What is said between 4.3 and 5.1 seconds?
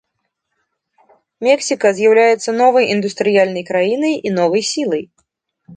і новай сілай.